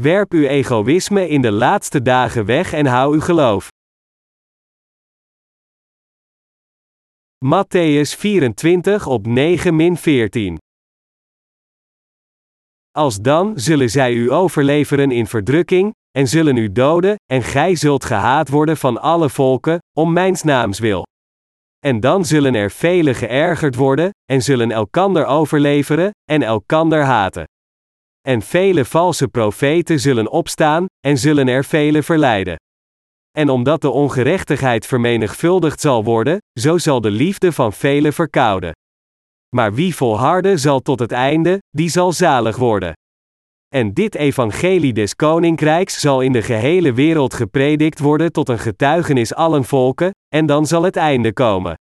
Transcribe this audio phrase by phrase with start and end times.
[0.00, 3.68] Werp uw egoïsme in de laatste dagen weg en hou uw geloof.
[7.44, 9.30] Matthäus 24 op 9-14
[12.90, 18.04] Als dan zullen zij u overleveren in verdrukking, en zullen u doden, en gij zult
[18.04, 21.02] gehaat worden van alle volken, om mijns naams wil.
[21.78, 27.44] En dan zullen er velen geërgerd worden, en zullen elkander overleveren, en elkander haten.
[28.26, 32.56] En vele valse profeten zullen opstaan, en zullen er velen verleiden.
[33.30, 38.72] En omdat de ongerechtigheid vermenigvuldigd zal worden, zo zal de liefde van velen verkouden.
[39.56, 42.92] Maar wie volharden zal tot het einde, die zal zalig worden.
[43.68, 49.34] En dit evangelie des koninkrijks zal in de gehele wereld gepredikt worden tot een getuigenis
[49.34, 51.74] allen volken, en dan zal het einde komen.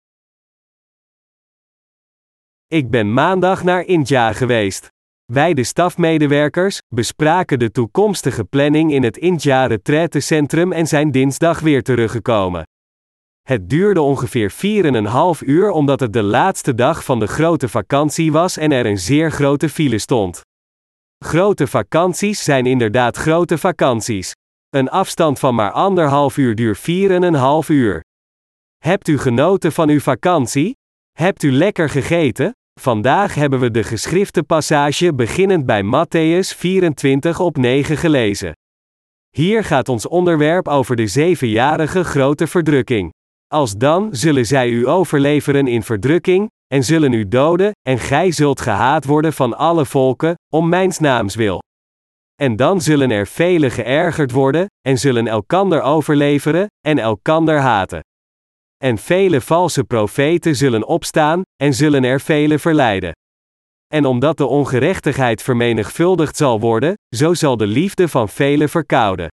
[2.67, 4.89] Ik ben maandag naar India geweest.
[5.33, 11.83] Wij de stafmedewerkers bespraken de toekomstige planning in het India Centrum en zijn dinsdag weer
[11.83, 12.63] teruggekomen.
[13.43, 18.57] Het duurde ongeveer 4,5 uur omdat het de laatste dag van de grote vakantie was
[18.57, 20.41] en er een zeer grote file stond.
[21.19, 24.33] Grote vakanties zijn inderdaad grote vakanties.
[24.69, 28.05] Een afstand van maar anderhalf uur duurt 4,5 uur.
[28.79, 30.77] Hebt u genoten van uw vakantie?
[31.13, 32.55] Hebt u lekker gegeten?
[32.83, 38.53] Vandaag hebben we de geschrifte passage beginnend bij Matthäus 24 op 9 gelezen.
[39.31, 43.11] Hier gaat ons onderwerp over de zevenjarige grote verdrukking.
[43.47, 48.61] Als dan zullen zij u overleveren in verdrukking, en zullen u doden, en gij zult
[48.61, 51.59] gehaat worden van alle volken, om mijns naams wil.
[52.35, 58.01] En dan zullen er velen geërgerd worden, en zullen elkander overleveren, en elkander haten.
[58.83, 63.13] En vele valse profeten zullen opstaan, en zullen er velen verleiden.
[63.95, 69.29] En omdat de ongerechtigheid vermenigvuldigd zal worden, zo zal de liefde van velen verkouden.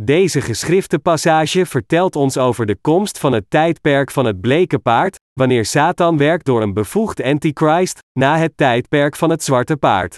[0.00, 5.16] Deze geschrifte passage vertelt ons over de komst van het tijdperk van het bleke paard,
[5.32, 10.16] wanneer Satan werkt door een bevoegd antichrist, na het tijdperk van het zwarte paard.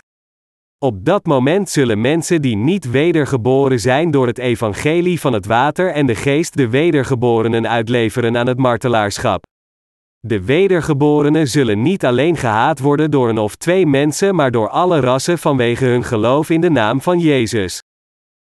[0.83, 5.93] Op dat moment zullen mensen die niet wedergeboren zijn door het evangelie van het water
[5.93, 9.43] en de geest de wedergeborenen uitleveren aan het martelaarschap.
[10.21, 15.01] De wedergeborenen zullen niet alleen gehaat worden door een of twee mensen, maar door alle
[15.01, 17.79] rassen vanwege hun geloof in de naam van Jezus.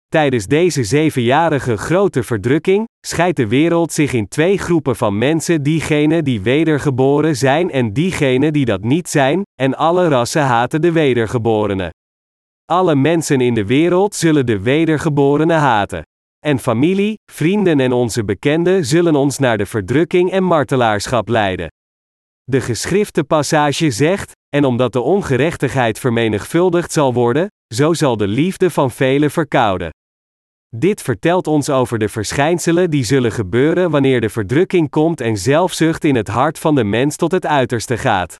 [0.08, 6.24] Tijdens deze zevenjarige grote verdrukking scheidt de wereld zich in twee groepen van mensen: diegenen
[6.24, 11.90] die wedergeboren zijn en diegenen die dat niet zijn, en alle rassen haten de wedergeborenen.
[12.72, 16.02] Alle mensen in de wereld zullen de wedergeborenen haten.
[16.38, 21.68] En familie, vrienden en onze bekenden zullen ons naar de verdrukking en martelaarschap leiden.
[22.44, 28.70] De geschrifte passage zegt: En omdat de ongerechtigheid vermenigvuldigd zal worden, zo zal de liefde
[28.70, 29.90] van velen verkouden.
[30.76, 36.04] Dit vertelt ons over de verschijnselen die zullen gebeuren wanneer de verdrukking komt en zelfzucht
[36.04, 38.36] in het hart van de mens tot het uiterste gaat.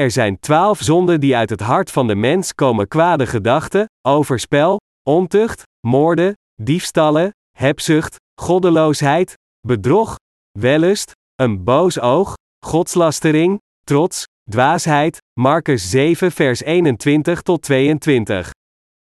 [0.00, 4.80] Er zijn twaalf zonden die uit het hart van de mens komen: kwade gedachten, overspel,
[5.08, 6.32] ontucht, moorden,
[6.62, 9.34] diefstallen, hebzucht, goddeloosheid,
[9.66, 10.16] bedrog,
[10.58, 12.34] wellust, een boos oog,
[12.66, 15.18] godslastering, trots, dwaasheid.
[15.40, 18.50] Marcus 7, vers 21 tot 22.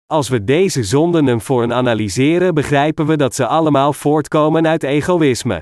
[0.07, 5.61] Als we deze zonden voor een analyseren, begrijpen we dat ze allemaal voortkomen uit egoïsme.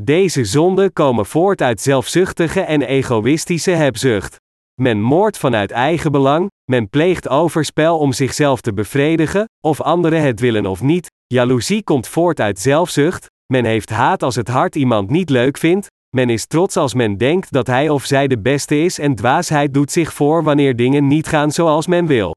[0.00, 4.36] Deze zonden komen voort uit zelfzuchtige en egoïstische hebzucht.
[4.80, 10.40] Men moordt vanuit eigen belang, men pleegt overspel om zichzelf te bevredigen, of anderen het
[10.40, 11.10] willen of niet.
[11.26, 15.86] Jaloezie komt voort uit zelfzucht, men heeft haat als het hart iemand niet leuk vindt,
[16.16, 19.74] men is trots als men denkt dat hij of zij de beste is en dwaasheid
[19.74, 22.34] doet zich voor wanneer dingen niet gaan zoals men wil.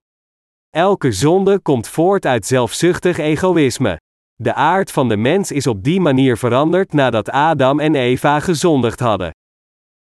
[0.69, 3.97] Elke zonde komt voort uit zelfzuchtig egoïsme.
[4.41, 8.99] De aard van de mens is op die manier veranderd nadat Adam en Eva gezondigd
[8.99, 9.31] hadden.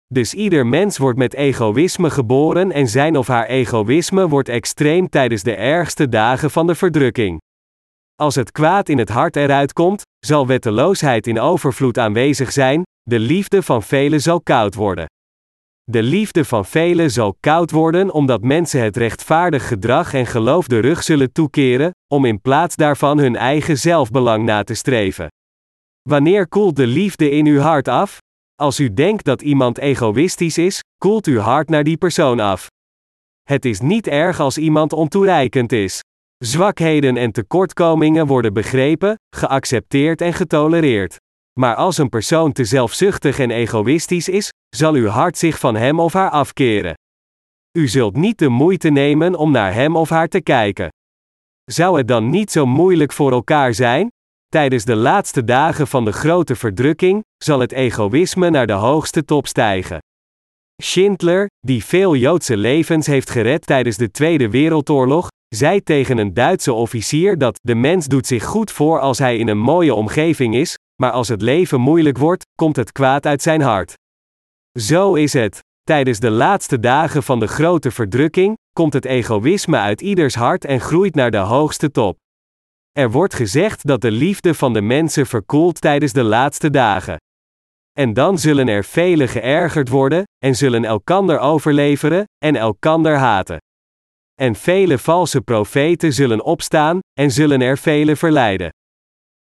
[0.07, 5.43] Dus ieder mens wordt met egoïsme geboren en zijn of haar egoïsme wordt extreem tijdens
[5.43, 7.41] de ergste dagen van de verdrukking.
[8.15, 13.19] Als het kwaad in het hart eruit komt, zal wetteloosheid in overvloed aanwezig zijn, de
[13.19, 15.07] liefde van velen zal koud worden.
[15.91, 20.79] De liefde van velen zal koud worden omdat mensen het rechtvaardig gedrag en geloof de
[20.79, 25.29] rug zullen toekeren, om in plaats daarvan hun eigen zelfbelang na te streven.
[26.09, 28.19] Wanneer koelt de liefde in uw hart af?
[28.55, 32.67] Als u denkt dat iemand egoïstisch is, koelt uw hart naar die persoon af.
[33.43, 36.01] Het is niet erg als iemand ontoereikend is.
[36.45, 41.17] Zwakheden en tekortkomingen worden begrepen, geaccepteerd en getolereerd.
[41.59, 46.01] Maar als een persoon te zelfzuchtig en egoïstisch is, zal uw hart zich van hem
[46.01, 46.95] of haar afkeren.
[47.79, 50.89] U zult niet de moeite nemen om naar hem of haar te kijken.
[51.65, 54.09] Zou het dan niet zo moeilijk voor elkaar zijn?
[54.49, 59.47] Tijdens de laatste dagen van de grote verdrukking zal het egoïsme naar de hoogste top
[59.47, 59.99] stijgen.
[60.83, 66.73] Schindler, die veel Joodse levens heeft gered tijdens de Tweede Wereldoorlog, zei tegen een Duitse
[66.73, 70.77] officier dat de mens doet zich goed voor als hij in een mooie omgeving is,
[71.01, 73.95] maar als het leven moeilijk wordt, komt het kwaad uit zijn hart.
[74.79, 75.59] Zo is het.
[75.83, 80.81] Tijdens de laatste dagen van de grote verdrukking komt het egoïsme uit ieders hart en
[80.81, 82.19] groeit naar de hoogste top.
[82.93, 87.17] Er wordt gezegd dat de liefde van de mensen verkoelt tijdens de laatste dagen.
[87.93, 93.59] En dan zullen er velen geërgerd worden, en zullen elkander overleveren, en elkander haten.
[94.35, 98.71] En vele valse profeten zullen opstaan, en zullen er velen verleiden.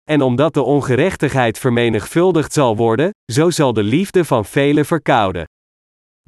[0.07, 5.45] En omdat de ongerechtigheid vermenigvuldigd zal worden, zo zal de liefde van velen verkouden.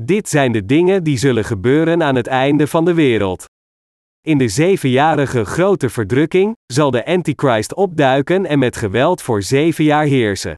[0.01, 3.45] Dit zijn de dingen die zullen gebeuren aan het einde van de wereld.
[4.21, 10.05] In de zevenjarige grote verdrukking zal de Antichrist opduiken en met geweld voor zeven jaar
[10.05, 10.55] heersen.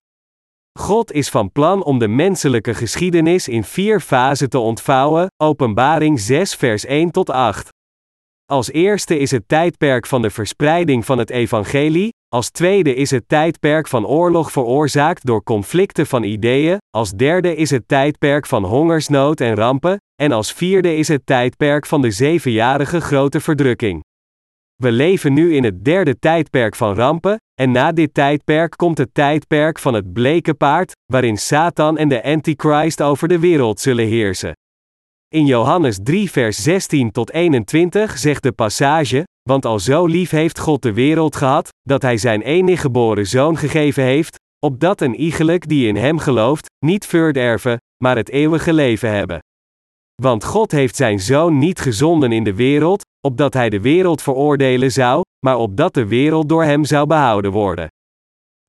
[0.80, 6.56] God is van plan om de menselijke geschiedenis in vier fasen te ontvouwen, Openbaring 6
[6.56, 7.70] vers 1 tot 8.
[8.46, 13.24] Als eerste is het tijdperk van de verspreiding van het evangelie, als tweede is het
[13.28, 19.42] tijdperk van oorlog veroorzaakt door conflicten van ideeën, als derde is het tijdperk van hongersnood
[19.42, 24.04] en rampen, en als vierde is het tijdperk van de zevenjarige grote verdrukking.
[24.76, 29.14] We leven nu in het derde tijdperk van rampen, en na dit tijdperk komt het
[29.14, 34.54] tijdperk van het bleke paard, waarin Satan en de Antichrist over de wereld zullen heersen.
[35.34, 40.60] In Johannes 3 vers 16 tot 21 zegt de passage, want al zo lief heeft
[40.60, 44.36] God de wereld gehad, dat hij zijn enige geboren zoon gegeven heeft,
[44.66, 49.40] opdat een iegelijk die in hem gelooft, niet verderven, maar het eeuwige leven hebben.
[50.22, 54.92] Want God heeft zijn zoon niet gezonden in de wereld, opdat hij de wereld veroordelen
[54.92, 57.88] zou, maar opdat de wereld door hem zou behouden worden.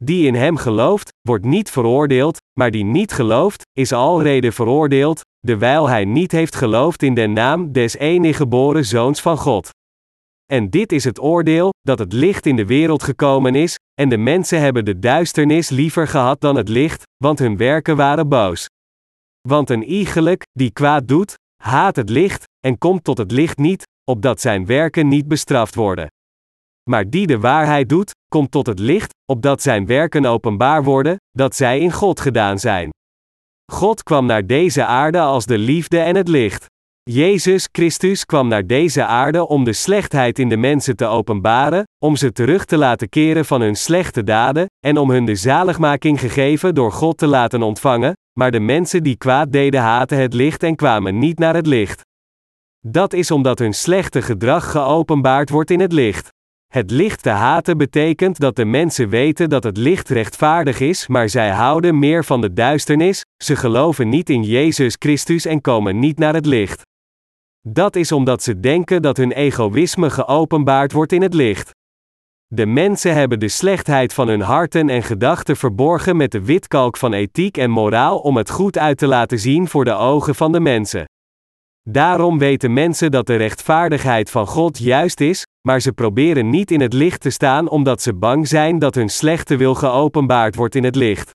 [0.05, 5.89] Die in hem gelooft, wordt niet veroordeeld, maar die niet gelooft, is alrede veroordeeld, dewijl
[5.89, 9.71] hij niet heeft geloofd in de naam des enige geboren zoons van God.
[10.53, 14.17] En dit is het oordeel, dat het licht in de wereld gekomen is, en de
[14.17, 18.67] mensen hebben de duisternis liever gehad dan het licht, want hun werken waren boos.
[19.49, 23.83] Want een iegelijk, die kwaad doet, haat het licht, en komt tot het licht niet,
[24.11, 26.07] opdat zijn werken niet bestraft worden.
[26.91, 31.55] Maar die de waarheid doet, komt tot het licht, opdat zijn werken openbaar worden, dat
[31.55, 32.91] zij in God gedaan zijn.
[33.73, 36.67] God kwam naar deze aarde als de liefde en het licht.
[37.11, 42.17] Jezus Christus kwam naar deze aarde om de slechtheid in de mensen te openbaren, om
[42.17, 46.75] ze terug te laten keren van hun slechte daden, en om hun de zaligmaking gegeven
[46.75, 50.77] door God te laten ontvangen, maar de mensen die kwaad deden haten het licht en
[50.77, 52.01] kwamen niet naar het licht.
[52.87, 56.29] Dat is omdat hun slechte gedrag geopenbaard wordt in het licht.
[56.73, 61.29] Het licht te haten betekent dat de mensen weten dat het licht rechtvaardig is, maar
[61.29, 66.19] zij houden meer van de duisternis, ze geloven niet in Jezus Christus en komen niet
[66.19, 66.83] naar het licht.
[67.69, 71.71] Dat is omdat ze denken dat hun egoïsme geopenbaard wordt in het licht.
[72.47, 77.13] De mensen hebben de slechtheid van hun harten en gedachten verborgen met de witkalk van
[77.13, 80.61] ethiek en moraal om het goed uit te laten zien voor de ogen van de
[80.61, 81.05] mensen.
[81.89, 86.81] Daarom weten mensen dat de rechtvaardigheid van God juist is, maar ze proberen niet in
[86.81, 90.85] het licht te staan omdat ze bang zijn dat hun slechte wil geopenbaard wordt in
[90.85, 91.31] het licht.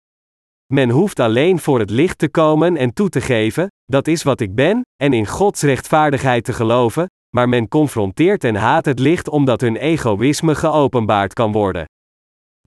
[0.73, 4.41] Men hoeft alleen voor het licht te komen en toe te geven, dat is wat
[4.41, 9.29] ik ben, en in Gods rechtvaardigheid te geloven, maar men confronteert en haat het licht
[9.29, 11.85] omdat hun egoïsme geopenbaard kan worden.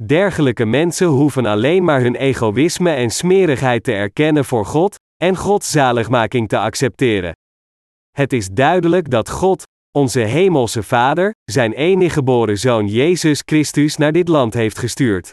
[0.01, 5.71] Dergelijke mensen hoeven alleen maar hun egoïsme en smerigheid te erkennen voor God, en Gods
[5.71, 7.33] zaligmaking te accepteren.
[8.11, 9.63] Het is duidelijk dat God,
[9.95, 15.31] onze Hemelse Vader, zijn enige geboren Zoon Jezus Christus naar dit land heeft gestuurd.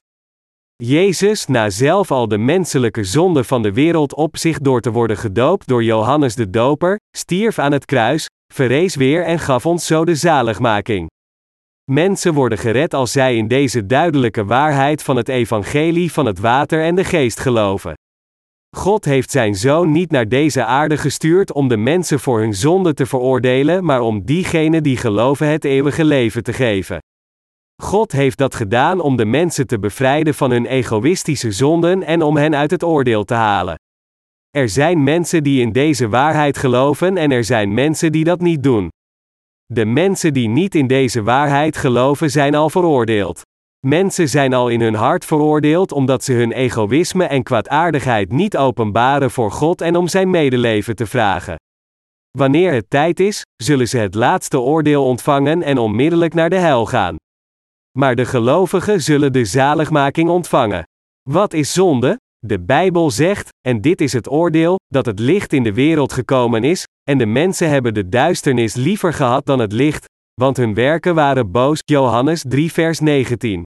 [0.77, 5.17] Jezus, na zelf al de menselijke zonde van de wereld op zich door te worden
[5.17, 10.05] gedoopt door Johannes de Doper, stierf aan het kruis, verrees weer en gaf ons zo
[10.05, 11.11] de zaligmaking.
[11.91, 16.85] Mensen worden gered als zij in deze duidelijke waarheid van het evangelie van het water
[16.85, 17.95] en de geest geloven.
[18.77, 22.95] God heeft zijn zoon niet naar deze aarde gestuurd om de mensen voor hun zonde
[22.95, 26.99] te veroordelen, maar om diegenen die geloven het eeuwige leven te geven.
[27.83, 32.37] God heeft dat gedaan om de mensen te bevrijden van hun egoïstische zonden en om
[32.37, 33.75] hen uit het oordeel te halen.
[34.51, 38.63] Er zijn mensen die in deze waarheid geloven en er zijn mensen die dat niet
[38.63, 38.89] doen.
[39.65, 43.43] De mensen die niet in deze waarheid geloven zijn al veroordeeld.
[43.87, 49.31] Mensen zijn al in hun hart veroordeeld omdat ze hun egoïsme en kwaadaardigheid niet openbaren
[49.31, 51.57] voor God en om zijn medeleven te vragen.
[52.39, 56.87] Wanneer het tijd is, zullen ze het laatste oordeel ontvangen en onmiddellijk naar de hel
[56.87, 57.17] gaan.
[57.99, 60.83] Maar de gelovigen zullen de zaligmaking ontvangen.
[61.31, 62.17] Wat is zonde?
[62.39, 66.65] De Bijbel zegt, en dit is het oordeel, dat het licht in de wereld gekomen
[66.65, 70.05] is, en de mensen hebben de duisternis liever gehad dan het licht,
[70.41, 71.79] want hun werken waren boos.
[71.85, 73.63] Johannes 3 vers 19.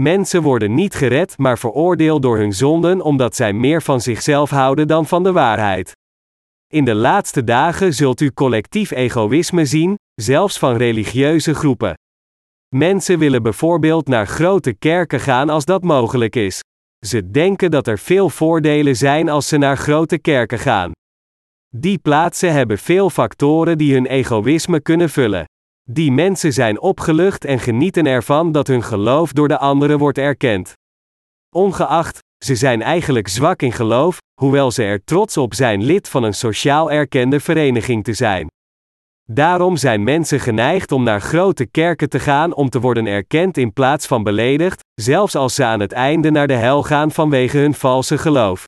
[0.00, 4.88] Mensen worden niet gered, maar veroordeeld door hun zonden omdat zij meer van zichzelf houden
[4.88, 5.92] dan van de waarheid.
[6.72, 11.94] In de laatste dagen zult u collectief egoïsme zien, zelfs van religieuze groepen.
[12.74, 16.60] Mensen willen bijvoorbeeld naar grote kerken gaan als dat mogelijk is.
[17.06, 20.92] Ze denken dat er veel voordelen zijn als ze naar grote kerken gaan.
[21.76, 25.44] Die plaatsen hebben veel factoren die hun egoïsme kunnen vullen.
[25.90, 30.72] Die mensen zijn opgelucht en genieten ervan dat hun geloof door de anderen wordt erkend.
[31.56, 36.22] Ongeacht, ze zijn eigenlijk zwak in geloof, hoewel ze er trots op zijn lid van
[36.22, 38.46] een sociaal erkende vereniging te zijn.
[39.30, 43.72] Daarom zijn mensen geneigd om naar grote kerken te gaan om te worden erkend in
[43.72, 47.74] plaats van beledigd, zelfs als ze aan het einde naar de hel gaan vanwege hun
[47.74, 48.64] valse geloof.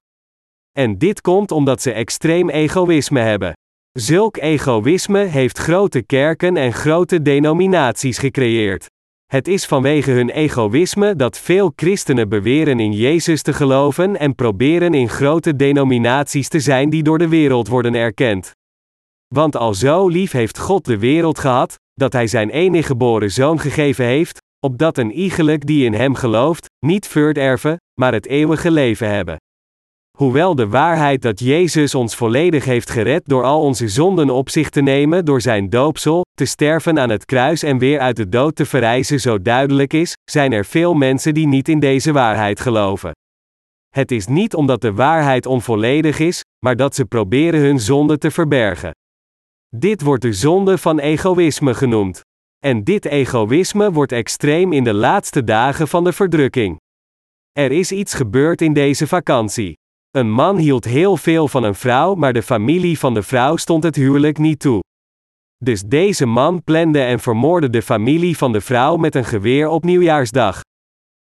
[0.72, 3.52] En dit komt omdat ze extreem egoïsme hebben.
[4.00, 8.86] Zulk egoïsme heeft grote kerken en grote denominaties gecreëerd.
[9.26, 14.94] Het is vanwege hun egoïsme dat veel christenen beweren in Jezus te geloven en proberen
[14.94, 18.52] in grote denominaties te zijn die door de wereld worden erkend.
[19.34, 23.60] Want al zo lief heeft God de wereld gehad, dat Hij zijn enige geboren zoon
[23.60, 29.10] gegeven heeft, opdat een iegelijk die in Hem gelooft, niet verderven, maar het eeuwige leven
[29.10, 29.36] hebben.
[30.18, 34.70] Hoewel de waarheid dat Jezus ons volledig heeft gered door al onze zonden op zich
[34.70, 38.56] te nemen door zijn doopsel, te sterven aan het kruis en weer uit de dood
[38.56, 43.12] te verrijzen zo duidelijk is, zijn er veel mensen die niet in deze waarheid geloven.
[43.88, 48.30] Het is niet omdat de waarheid onvolledig is, maar dat ze proberen hun zonde te
[48.30, 48.90] verbergen.
[49.76, 52.20] Dit wordt de zonde van egoïsme genoemd.
[52.58, 56.76] En dit egoïsme wordt extreem in de laatste dagen van de verdrukking.
[57.52, 59.76] Er is iets gebeurd in deze vakantie.
[60.10, 63.82] Een man hield heel veel van een vrouw, maar de familie van de vrouw stond
[63.82, 64.80] het huwelijk niet toe.
[65.64, 69.84] Dus deze man plande en vermoordde de familie van de vrouw met een geweer op
[69.84, 70.60] nieuwjaarsdag.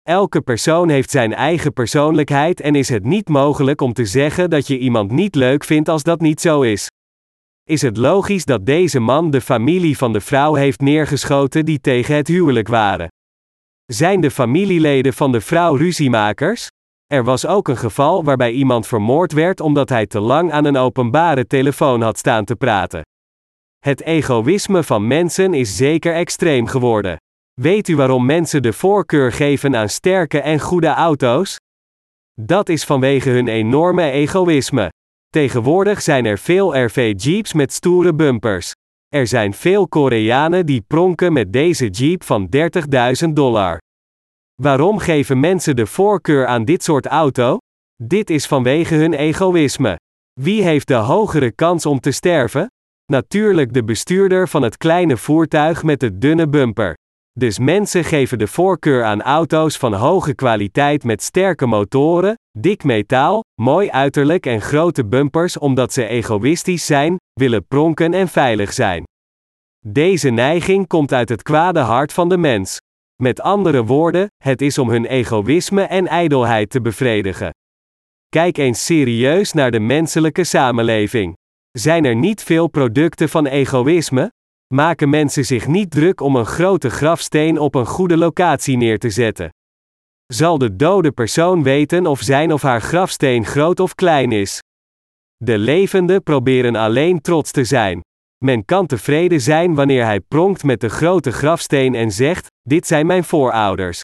[0.02, 4.66] Elke persoon heeft zijn eigen persoonlijkheid en is het niet mogelijk om te zeggen dat
[4.66, 6.88] je iemand niet leuk vindt als dat niet zo is.
[7.64, 12.16] Is het logisch dat deze man de familie van de vrouw heeft neergeschoten die tegen
[12.16, 13.08] het huwelijk waren?
[13.84, 16.68] Zijn de familieleden van de vrouw ruziemakers?
[17.06, 20.76] Er was ook een geval waarbij iemand vermoord werd omdat hij te lang aan een
[20.76, 23.02] openbare telefoon had staan te praten.
[23.78, 27.16] Het egoïsme van mensen is zeker extreem geworden.
[27.60, 31.56] Weet u waarom mensen de voorkeur geven aan sterke en goede auto's?
[32.40, 34.88] Dat is vanwege hun enorme egoïsme.
[35.28, 38.72] Tegenwoordig zijn er veel RV-jeeps met stoere bumpers.
[39.08, 42.48] Er zijn veel Koreanen die pronken met deze jeep van
[43.26, 43.78] 30.000 dollar.
[44.62, 47.58] Waarom geven mensen de voorkeur aan dit soort auto?
[48.02, 49.96] Dit is vanwege hun egoïsme.
[50.40, 52.66] Wie heeft de hogere kans om te sterven?
[53.12, 56.94] Natuurlijk de bestuurder van het kleine voertuig met de dunne bumper.
[57.32, 63.42] Dus mensen geven de voorkeur aan auto's van hoge kwaliteit met sterke motoren, dik metaal,
[63.60, 69.04] mooi uiterlijk en grote bumpers omdat ze egoïstisch zijn, willen pronken en veilig zijn.
[69.86, 72.78] Deze neiging komt uit het kwade hart van de mens.
[73.22, 77.50] Met andere woorden, het is om hun egoïsme en ijdelheid te bevredigen.
[78.28, 81.36] Kijk eens serieus naar de menselijke samenleving.
[81.70, 84.30] Zijn er niet veel producten van egoïsme?
[84.74, 89.10] Maken mensen zich niet druk om een grote grafsteen op een goede locatie neer te
[89.10, 89.48] zetten?
[90.26, 94.58] Zal de dode persoon weten of zijn of haar grafsteen groot of klein is?
[95.36, 98.00] De levenden proberen alleen trots te zijn.
[98.44, 103.06] Men kan tevreden zijn wanneer hij pronkt met de grote grafsteen en zegt: Dit zijn
[103.06, 104.00] mijn voorouders.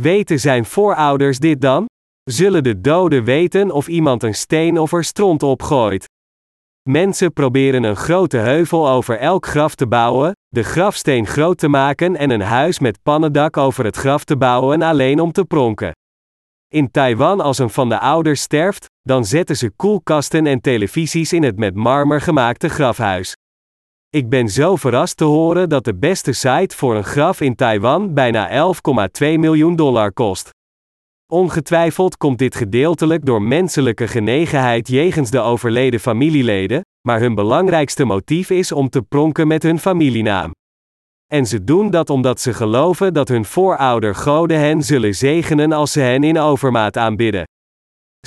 [0.00, 1.86] Weten zijn voorouders dit dan?
[2.30, 6.06] Zullen de doden weten of iemand een steen of er stront opgooit?
[6.88, 12.16] Mensen proberen een grote heuvel over elk graf te bouwen, de grafsteen groot te maken
[12.16, 15.92] en een huis met pannendak over het graf te bouwen alleen om te pronken.
[16.74, 21.42] In Taiwan als een van de ouders sterft, dan zetten ze koelkasten en televisies in
[21.42, 23.36] het met marmer gemaakte grafhuis.
[24.10, 28.14] Ik ben zo verrast te horen dat de beste site voor een graf in Taiwan
[28.14, 28.72] bijna 11,2
[29.18, 30.50] miljoen dollar kost.
[31.32, 38.50] Ongetwijfeld komt dit gedeeltelijk door menselijke genegenheid jegens de overleden familieleden, maar hun belangrijkste motief
[38.50, 40.52] is om te pronken met hun familienaam.
[41.32, 45.92] En ze doen dat omdat ze geloven dat hun voorouder goden hen zullen zegenen als
[45.92, 47.44] ze hen in overmaat aanbidden.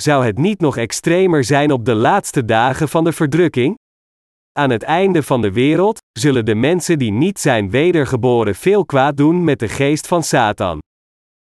[0.00, 3.78] Zou het niet nog extremer zijn op de laatste dagen van de verdrukking?
[4.52, 9.16] Aan het einde van de wereld zullen de mensen die niet zijn wedergeboren veel kwaad
[9.16, 10.78] doen met de geest van Satan.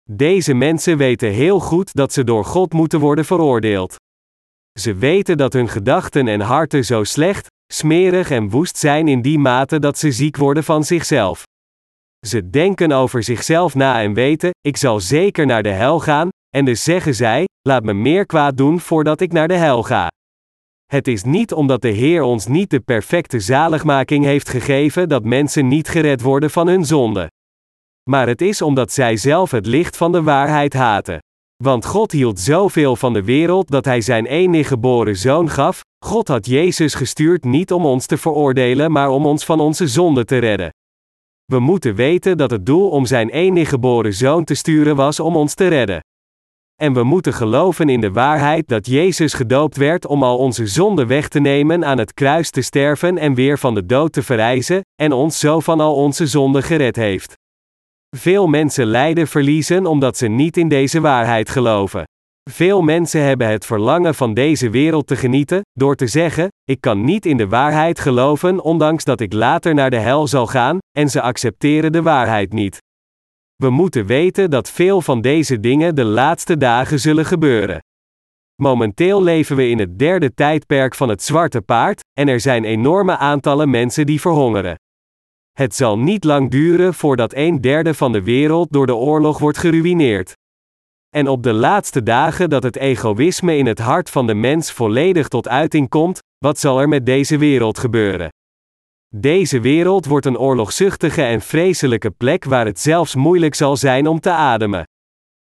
[0.09, 3.95] Deze mensen weten heel goed dat ze door God moeten worden veroordeeld.
[4.79, 9.39] Ze weten dat hun gedachten en harten zo slecht, smerig en woest zijn in die
[9.39, 11.43] mate dat ze ziek worden van zichzelf.
[12.27, 16.65] Ze denken over zichzelf na en weten, ik zal zeker naar de hel gaan, en
[16.65, 20.07] dus zeggen zij, laat me meer kwaad doen voordat ik naar de hel ga.
[20.85, 25.67] Het is niet omdat de Heer ons niet de perfecte zaligmaking heeft gegeven dat mensen
[25.67, 27.27] niet gered worden van hun zonde.
[28.09, 31.19] Maar het is omdat zij zelf het licht van de waarheid haten.
[31.63, 35.81] Want God hield zoveel van de wereld dat Hij zijn enige geboren zoon gaf.
[36.05, 40.25] God had Jezus gestuurd niet om ons te veroordelen, maar om ons van onze zonde
[40.25, 40.69] te redden.
[41.45, 45.35] We moeten weten dat het doel om zijn enige geboren zoon te sturen was om
[45.35, 45.99] ons te redden.
[46.81, 51.07] En we moeten geloven in de waarheid dat Jezus gedoopt werd om al onze zonden
[51.07, 54.81] weg te nemen, aan het kruis te sterven en weer van de dood te verrijzen,
[55.01, 57.33] en ons zo van al onze zonden gered heeft.
[58.17, 62.03] Veel mensen lijden verliezen omdat ze niet in deze waarheid geloven.
[62.51, 67.03] Veel mensen hebben het verlangen van deze wereld te genieten, door te zeggen: Ik kan
[67.03, 71.09] niet in de waarheid geloven, ondanks dat ik later naar de hel zal gaan, en
[71.09, 72.77] ze accepteren de waarheid niet.
[73.55, 77.79] We moeten weten dat veel van deze dingen de laatste dagen zullen gebeuren.
[78.61, 83.17] Momenteel leven we in het derde tijdperk van het zwarte paard, en er zijn enorme
[83.17, 84.75] aantallen mensen die verhongeren.
[85.51, 89.57] Het zal niet lang duren voordat een derde van de wereld door de oorlog wordt
[89.57, 90.39] geruïneerd.
[91.15, 95.27] En op de laatste dagen dat het egoïsme in het hart van de mens volledig
[95.27, 98.29] tot uiting komt, wat zal er met deze wereld gebeuren?
[99.15, 104.19] Deze wereld wordt een oorlogzuchtige en vreselijke plek waar het zelfs moeilijk zal zijn om
[104.19, 104.83] te ademen.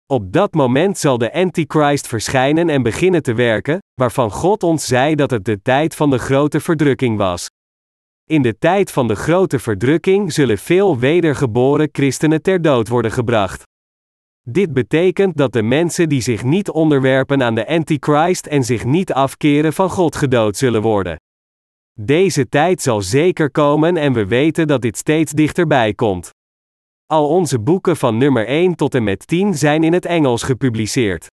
[0.07, 5.15] Op dat moment zal de Antichrist verschijnen en beginnen te werken, waarvan God ons zei
[5.15, 7.51] dat het de tijd van de grote verdrukking was.
[8.25, 13.63] In de tijd van de grote verdrukking zullen veel wedergeboren christenen ter dood worden gebracht.
[14.49, 19.13] Dit betekent dat de mensen die zich niet onderwerpen aan de Antichrist en zich niet
[19.13, 21.17] afkeren van God gedood zullen worden.
[22.01, 26.31] Deze tijd zal zeker komen en we weten dat dit steeds dichterbij komt.
[27.07, 31.27] Al onze boeken van nummer 1 tot en met 10 zijn in het Engels gepubliceerd.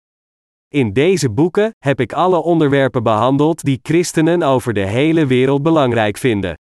[0.67, 6.17] In deze boeken heb ik alle onderwerpen behandeld die christenen over de hele wereld belangrijk
[6.17, 6.56] vinden.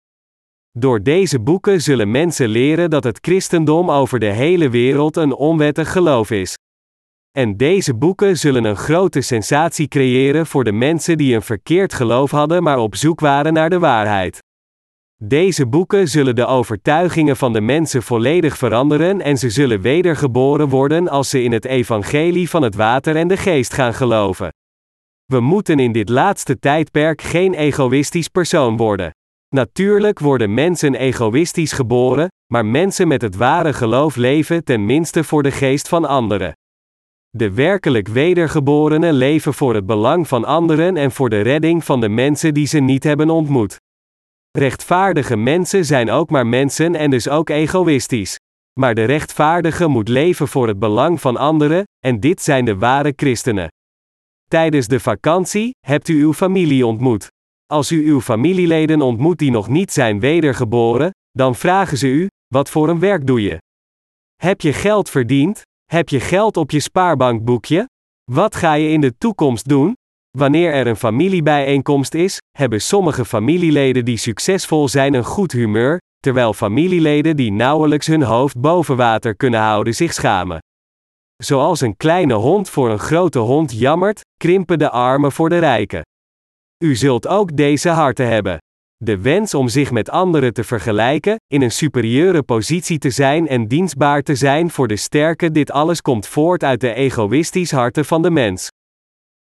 [0.77, 5.91] Door deze boeken zullen mensen leren dat het christendom over de hele wereld een onwettig
[5.91, 6.57] geloof is.
[7.31, 12.31] En deze boeken zullen een grote sensatie creëren voor de mensen die een verkeerd geloof
[12.31, 14.39] hadden maar op zoek waren naar de waarheid.
[15.23, 21.07] Deze boeken zullen de overtuigingen van de mensen volledig veranderen en ze zullen wedergeboren worden
[21.07, 24.49] als ze in het evangelie van het water en de geest gaan geloven.
[25.25, 29.11] We moeten in dit laatste tijdperk geen egoïstisch persoon worden.
[29.55, 35.43] Natuurlijk worden mensen egoïstisch geboren, maar mensen met het ware geloof leven ten minste voor
[35.43, 36.53] de geest van anderen.
[37.29, 42.09] De werkelijk wedergeborenen leven voor het belang van anderen en voor de redding van de
[42.09, 43.75] mensen die ze niet hebben ontmoet.
[44.51, 48.39] Rechtvaardige mensen zijn ook maar mensen en dus ook egoïstisch.
[48.79, 53.13] Maar de rechtvaardige moet leven voor het belang van anderen, en dit zijn de ware
[53.15, 53.67] christenen.
[54.47, 57.27] Tijdens de vakantie hebt u uw familie ontmoet.
[57.71, 62.69] Als u uw familieleden ontmoet die nog niet zijn wedergeboren, dan vragen ze u: wat
[62.69, 63.57] voor een werk doe je?
[64.35, 65.61] Heb je geld verdiend?
[65.91, 67.85] Heb je geld op je spaarbankboekje?
[68.31, 69.93] Wat ga je in de toekomst doen?
[70.37, 76.53] Wanneer er een familiebijeenkomst is, hebben sommige familieleden die succesvol zijn een goed humeur, terwijl
[76.53, 80.59] familieleden die nauwelijks hun hoofd boven water kunnen houden zich schamen.
[81.43, 86.01] Zoals een kleine hond voor een grote hond jammert, krimpen de armen voor de rijken.
[86.81, 88.57] U zult ook deze harten hebben.
[88.97, 93.67] De wens om zich met anderen te vergelijken, in een superieure positie te zijn en
[93.67, 98.21] dienstbaar te zijn voor de sterke, dit alles komt voort uit de egoïstisch harten van
[98.21, 98.67] de mens.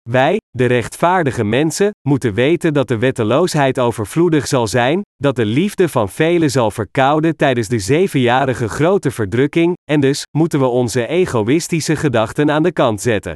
[0.09, 5.89] Wij, de rechtvaardige mensen, moeten weten dat de wetteloosheid overvloedig zal zijn, dat de liefde
[5.89, 11.97] van velen zal verkouden tijdens de zevenjarige grote verdrukking, en dus moeten we onze egoïstische
[11.97, 13.35] gedachten aan de kant zetten.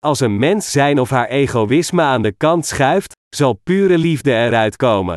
[0.00, 4.76] Als een mens zijn of haar egoïsme aan de kant schuift, zal pure liefde eruit
[4.76, 5.16] komen.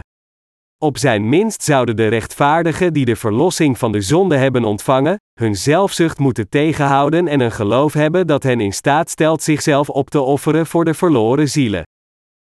[0.77, 5.55] Op zijn minst zouden de rechtvaardigen die de verlossing van de zonde hebben ontvangen, hun
[5.55, 10.21] zelfzucht moeten tegenhouden en een geloof hebben dat hen in staat stelt zichzelf op te
[10.21, 11.83] offeren voor de verloren zielen.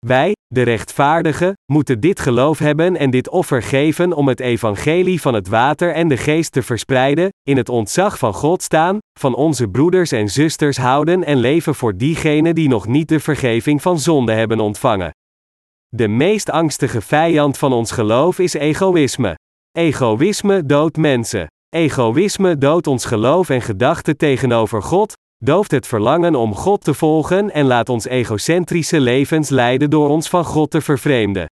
[0.08, 5.34] Wij, de rechtvaardigen, moeten dit geloof hebben en dit offer geven om het evangelie van
[5.34, 9.68] het water en de geest te verspreiden, in het ontzag van God staan, van onze
[9.68, 14.32] broeders en zusters houden en leven voor diegenen die nog niet de vergeving van zonde
[14.32, 15.12] hebben ontvangen.
[15.88, 19.36] De meest angstige vijand van ons geloof is egoïsme.
[19.72, 21.48] Egoïsme doodt mensen.
[21.70, 27.51] Egoïsme doodt ons geloof en gedachten tegenover God, dooft het verlangen om God te volgen
[27.51, 31.45] en laat ons egocentrische levens leiden door ons van God te vervreemden.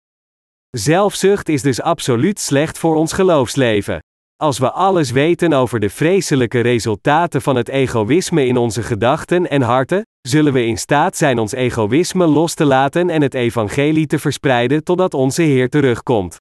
[0.70, 4.00] Zelfzucht is dus absoluut slecht voor ons geloofsleven.
[4.36, 9.62] Als we alles weten over de vreselijke resultaten van het egoïsme in onze gedachten en
[9.62, 14.20] harten, zullen we in staat zijn ons egoïsme los te laten en het evangelie te
[14.20, 16.38] verspreiden totdat onze Heer terugkomt.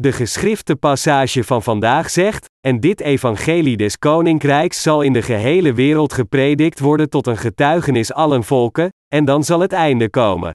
[0.00, 5.72] De geschrifte passage van vandaag zegt: En dit evangelie des koninkrijks zal in de gehele
[5.72, 10.54] wereld gepredikt worden tot een getuigenis allen volken, en dan zal het einde komen.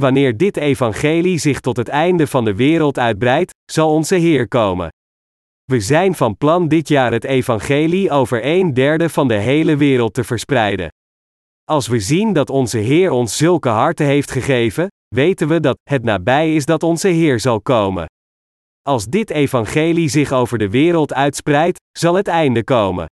[0.00, 4.88] Wanneer dit evangelie zich tot het einde van de wereld uitbreidt, zal onze Heer komen.
[5.64, 10.14] We zijn van plan dit jaar het evangelie over een derde van de hele wereld
[10.14, 10.88] te verspreiden.
[11.64, 16.04] Als we zien dat onze Heer ons zulke harten heeft gegeven, weten we dat het
[16.04, 18.06] nabij is dat onze Heer zal komen.
[18.86, 23.06] Als dit evangelie zich over de wereld uitspreidt, zal het einde komen.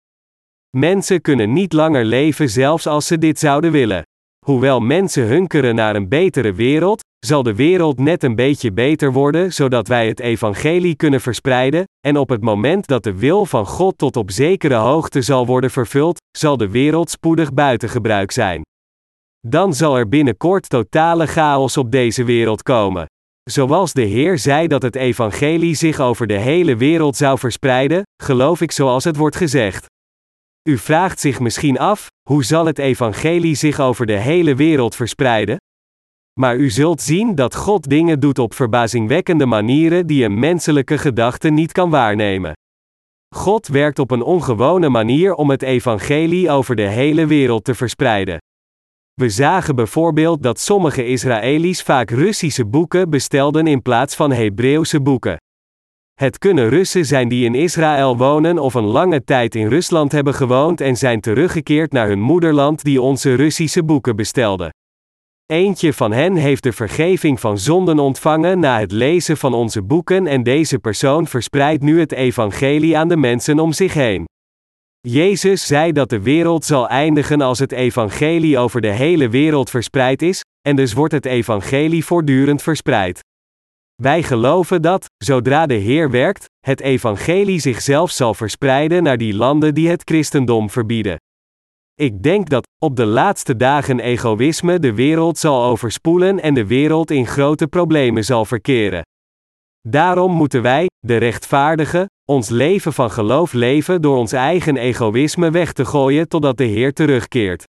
[0.76, 4.02] Mensen kunnen niet langer leven zelfs als ze dit zouden willen.
[4.46, 9.52] Hoewel mensen hunkeren naar een betere wereld, zal de wereld net een beetje beter worden
[9.52, 13.98] zodat wij het evangelie kunnen verspreiden, en op het moment dat de wil van God
[13.98, 18.62] tot op zekere hoogte zal worden vervuld, zal de wereld spoedig buiten gebruik zijn.
[19.46, 23.06] Dan zal er binnenkort totale chaos op deze wereld komen.
[23.50, 28.60] Zoals de Heer zei dat het evangelie zich over de hele wereld zou verspreiden, geloof
[28.60, 29.86] ik zoals het wordt gezegd.
[30.68, 35.56] U vraagt zich misschien af, hoe zal het evangelie zich over de hele wereld verspreiden?
[36.40, 41.48] Maar u zult zien dat God dingen doet op verbazingwekkende manieren die een menselijke gedachte
[41.48, 42.52] niet kan waarnemen.
[43.34, 48.38] God werkt op een ongewone manier om het evangelie over de hele wereld te verspreiden.
[49.20, 55.36] We zagen bijvoorbeeld dat sommige Israëli's vaak Russische boeken bestelden in plaats van Hebreeuwse boeken.
[56.14, 60.34] Het kunnen Russen zijn die in Israël wonen of een lange tijd in Rusland hebben
[60.34, 64.70] gewoond en zijn teruggekeerd naar hun moederland die onze Russische boeken bestelden.
[65.46, 70.26] Eentje van hen heeft de vergeving van zonden ontvangen na het lezen van onze boeken
[70.26, 74.24] en deze persoon verspreidt nu het evangelie aan de mensen om zich heen.
[75.08, 80.22] Jezus zei dat de wereld zal eindigen als het evangelie over de hele wereld verspreid
[80.22, 83.20] is, en dus wordt het evangelie voortdurend verspreid.
[84.02, 89.74] Wij geloven dat, zodra de Heer werkt, het evangelie zichzelf zal verspreiden naar die landen
[89.74, 91.16] die het christendom verbieden.
[91.94, 97.10] Ik denk dat, op de laatste dagen egoïsme de wereld zal overspoelen en de wereld
[97.10, 99.02] in grote problemen zal verkeren.
[99.88, 105.72] Daarom moeten wij, de rechtvaardigen, ons leven van geloof leven door ons eigen egoïsme weg
[105.72, 107.64] te gooien totdat de Heer terugkeert.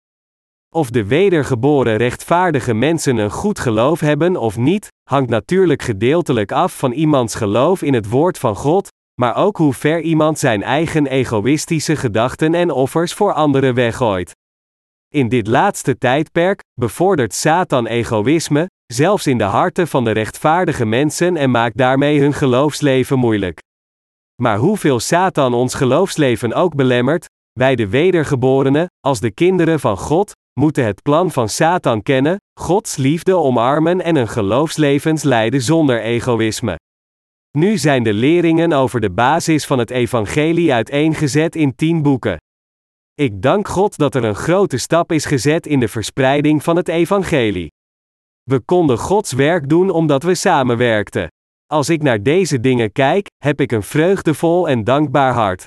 [0.76, 6.78] Of de wedergeboren rechtvaardige mensen een goed geloof hebben of niet, hangt natuurlijk gedeeltelijk af
[6.78, 8.88] van iemands geloof in het woord van God,
[9.21, 14.32] maar ook hoe ver iemand zijn eigen egoïstische gedachten en offers voor anderen weggooit.
[15.13, 21.38] In dit laatste tijdperk bevordert Satan egoïsme, zelfs in de harten van de rechtvaardige mensen
[21.38, 23.60] en maakt daarmee hun geloofsleven moeilijk.
[24.41, 27.25] Maar hoeveel Satan ons geloofsleven ook belemmert,
[27.60, 32.95] wij de wedergeborenen, als de kinderen van God, moeten het plan van Satan kennen, Gods
[32.95, 36.75] liefde omarmen en een geloofslevens leiden zonder egoïsme.
[37.58, 42.38] Nu zijn de leringen over de basis van het evangelie uiteengezet in tien boeken.
[43.13, 46.88] Ik dank God dat er een grote stap is gezet in de verspreiding van het
[46.88, 47.67] evangelie.
[48.43, 51.27] We konden Gods werk doen omdat we samenwerkten.
[51.65, 55.63] Als ik naar deze dingen kijk, heb ik een vreugdevol en dankbaar hart.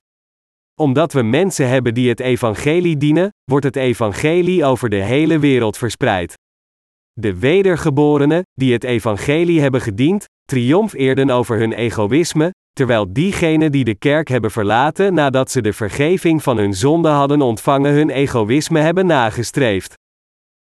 [0.81, 5.79] Omdat we mensen hebben die het evangelie dienen, wordt het evangelie over de hele wereld
[5.79, 6.35] verspreid.
[7.13, 13.95] De wedergeborenen, die het evangelie hebben gediend, triomfeerden over hun egoïsme, terwijl diegenen die de
[13.95, 19.07] kerk hebben verlaten nadat ze de vergeving van hun zonde hadden ontvangen hun egoïsme hebben
[19.07, 19.95] nagestreefd.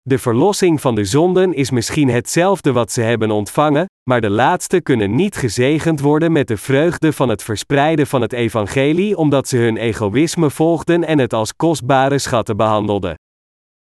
[0.08, 4.80] De verlossing van de zonden is misschien hetzelfde wat ze hebben ontvangen, maar de laatste
[4.80, 9.56] kunnen niet gezegend worden met de vreugde van het verspreiden van het evangelie omdat ze
[9.56, 13.14] hun egoïsme volgden en het als kostbare schatten behandelden.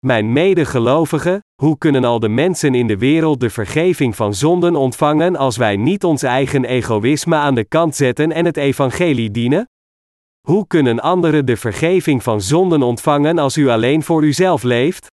[0.06, 5.36] Mijn medegelovigen, hoe kunnen al de mensen in de wereld de vergeving van zonden ontvangen
[5.36, 9.69] als wij niet ons eigen egoïsme aan de kant zetten en het evangelie dienen?
[10.47, 15.12] Hoe kunnen anderen de vergeving van zonden ontvangen als u alleen voor uzelf leeft?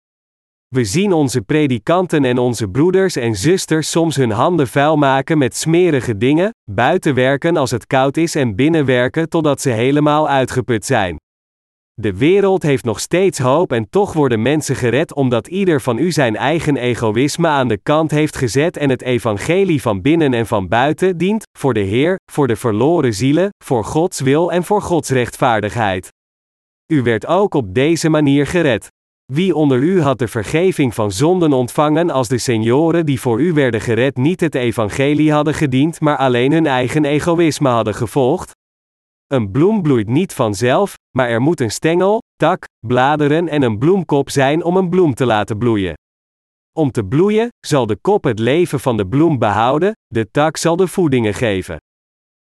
[0.75, 5.57] We zien onze predikanten en onze broeders en zusters soms hun handen vuil maken met
[5.57, 11.17] smerige dingen, buiten werken als het koud is en binnenwerken totdat ze helemaal uitgeput zijn.
[11.95, 16.13] De wereld heeft nog steeds hoop en toch worden mensen gered omdat ieder van u
[16.13, 20.69] zijn eigen egoïsme aan de kant heeft gezet en het evangelie van binnen en van
[20.69, 25.11] buiten dient, voor de Heer, voor de verloren zielen, voor Gods wil en voor Gods
[25.11, 26.09] rechtvaardigheid.
[26.93, 28.89] U werd ook op deze manier gered.
[29.33, 33.53] Wie onder u had de vergeving van zonden ontvangen als de senioren die voor u
[33.53, 38.51] werden gered niet het evangelie hadden gediend, maar alleen hun eigen egoïsme hadden gevolgd?
[39.27, 44.31] Een bloem bloeit niet vanzelf, maar er moet een stengel, tak, bladeren en een bloemkop
[44.31, 45.95] zijn om een bloem te laten bloeien.
[46.73, 50.77] Om te bloeien, zal de kop het leven van de bloem behouden, de tak zal
[50.77, 51.77] de voedingen geven.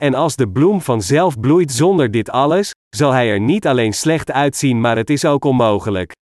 [0.03, 4.31] En als de bloem vanzelf bloeit zonder dit alles, zal hij er niet alleen slecht
[4.31, 6.19] uitzien, maar het is ook onmogelijk.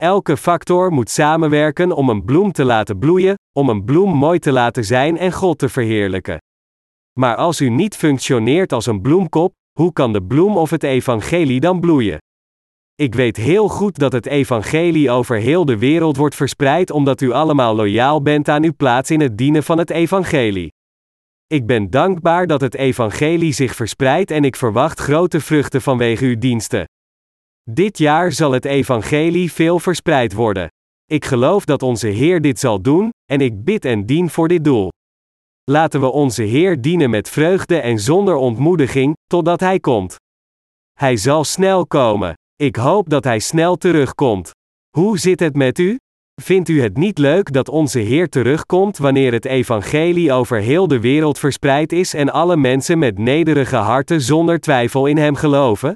[0.00, 4.52] Elke factor moet samenwerken om een bloem te laten bloeien, om een bloem mooi te
[4.52, 6.38] laten zijn en God te verheerlijken.
[7.18, 11.60] Maar als u niet functioneert als een bloemkop, hoe kan de bloem of het evangelie
[11.60, 12.18] dan bloeien?
[12.94, 17.30] Ik weet heel goed dat het evangelie over heel de wereld wordt verspreid omdat u
[17.30, 20.72] allemaal loyaal bent aan uw plaats in het dienen van het evangelie.
[21.46, 26.38] Ik ben dankbaar dat het evangelie zich verspreidt en ik verwacht grote vruchten vanwege uw
[26.38, 26.84] diensten.
[27.72, 30.68] Dit jaar zal het evangelie veel verspreid worden.
[31.04, 34.64] Ik geloof dat onze Heer dit zal doen, en ik bid en dien voor dit
[34.64, 34.88] doel.
[35.70, 40.16] Laten we onze Heer dienen met vreugde en zonder ontmoediging, totdat Hij komt.
[40.98, 42.34] Hij zal snel komen.
[42.56, 44.50] Ik hoop dat Hij snel terugkomt.
[44.96, 45.96] Hoe zit het met u?
[46.42, 51.00] Vindt u het niet leuk dat onze Heer terugkomt wanneer het evangelie over heel de
[51.00, 55.94] wereld verspreid is en alle mensen met nederige harten zonder twijfel in Hem geloven?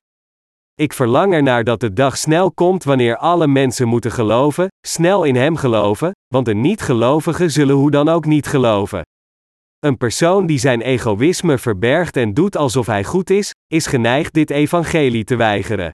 [0.81, 5.35] Ik verlang ernaar dat de dag snel komt wanneer alle mensen moeten geloven, snel in
[5.35, 9.03] Hem geloven, want de niet-gelovigen zullen hoe dan ook niet geloven.
[9.79, 14.51] Een persoon die zijn egoïsme verbergt en doet alsof hij goed is, is geneigd dit
[14.51, 15.91] evangelie te weigeren.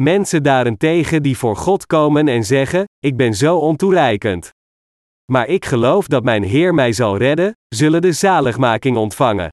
[0.00, 4.50] Mensen daarentegen die voor God komen en zeggen: Ik ben zo ontoereikend.
[5.32, 9.48] Maar ik geloof dat mijn Heer mij zal redden, zullen de zaligmaking ontvangen.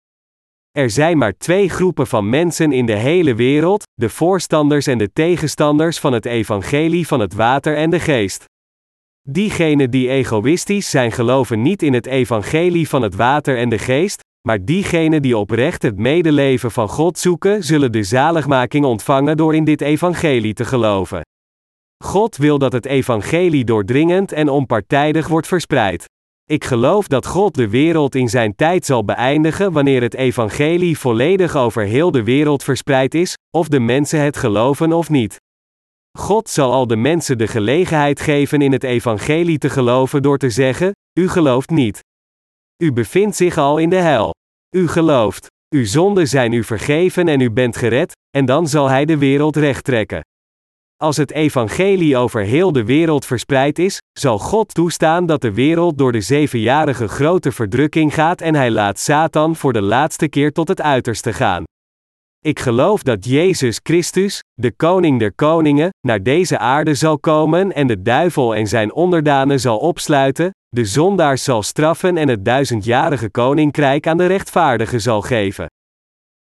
[0.79, 5.11] Er zijn maar twee groepen van mensen in de hele wereld: de voorstanders en de
[5.13, 8.45] tegenstanders van het evangelie van het water en de geest.
[9.21, 14.21] Diegenen die egoïstisch zijn geloven niet in het evangelie van het water en de geest,
[14.47, 19.63] maar diegenen die oprecht het medeleven van God zoeken, zullen de zaligmaking ontvangen door in
[19.63, 21.21] dit evangelie te geloven.
[22.03, 26.05] God wil dat het evangelie doordringend en onpartijdig wordt verspreid.
[26.49, 31.55] Ik geloof dat God de wereld in zijn tijd zal beëindigen wanneer het evangelie volledig
[31.55, 35.37] over heel de wereld verspreid is, of de mensen het geloven of niet.
[36.17, 40.49] God zal al de mensen de gelegenheid geven in het evangelie te geloven door te
[40.49, 41.99] zeggen: U gelooft niet.
[42.83, 44.33] U bevindt zich al in de hel.
[44.75, 45.47] U gelooft.
[45.75, 49.55] Uw zonden zijn u vergeven en u bent gered, en dan zal Hij de wereld
[49.55, 50.21] rechttrekken.
[51.01, 55.97] Als het evangelie over heel de wereld verspreid is, zal God toestaan dat de wereld
[55.97, 60.67] door de zevenjarige grote verdrukking gaat en Hij laat Satan voor de laatste keer tot
[60.67, 61.63] het uiterste gaan.
[62.45, 67.87] Ik geloof dat Jezus Christus, de Koning der Koningen, naar deze aarde zal komen en
[67.87, 74.07] de duivel en zijn onderdanen zal opsluiten, de zondaars zal straffen en het duizendjarige koninkrijk
[74.07, 75.67] aan de rechtvaardigen zal geven.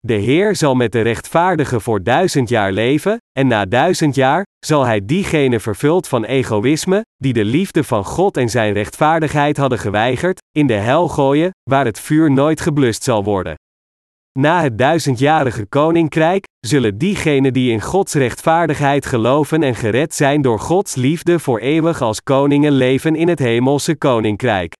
[0.07, 4.85] De Heer zal met de rechtvaardigen voor duizend jaar leven, en na duizend jaar zal
[4.85, 10.41] Hij diegenen vervuld van egoïsme, die de liefde van God en Zijn rechtvaardigheid hadden geweigerd,
[10.51, 13.55] in de hel gooien, waar het vuur nooit geblust zal worden.
[14.39, 20.59] Na het duizendjarige koninkrijk, zullen diegenen die in Gods rechtvaardigheid geloven en gered zijn door
[20.59, 24.73] Gods liefde voor eeuwig als koningen leven in het hemelse koninkrijk.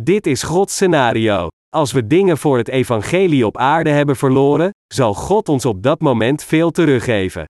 [0.00, 1.48] Dit is Gods scenario.
[1.76, 6.00] Als we dingen voor het evangelie op aarde hebben verloren, zal God ons op dat
[6.00, 7.44] moment veel teruggeven.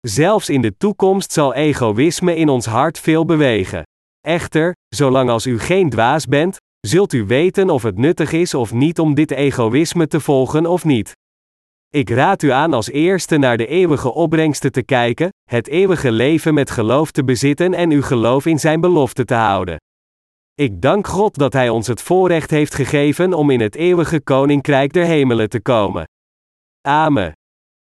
[0.00, 3.82] Zelfs in de toekomst zal egoïsme in ons hart veel bewegen.
[4.20, 8.72] Echter, zolang als u geen dwaas bent, zult u weten of het nuttig is of
[8.72, 11.12] niet om dit egoïsme te volgen of niet.
[11.88, 16.54] Ik raad u aan als eerste naar de eeuwige opbrengsten te kijken, het eeuwige leven
[16.54, 19.76] met geloof te bezitten en uw geloof in zijn belofte te houden.
[20.58, 24.92] Ik dank God dat Hij ons het voorrecht heeft gegeven om in het eeuwige koninkrijk
[24.92, 26.08] der hemelen te komen.
[26.80, 27.32] Amen.